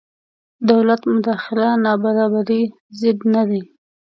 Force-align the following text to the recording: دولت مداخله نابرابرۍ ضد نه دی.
دولت 0.69 1.01
مداخله 1.13 1.69
نابرابرۍ 1.83 2.63
ضد 2.99 3.19
نه 3.33 3.43
دی. 3.49 3.61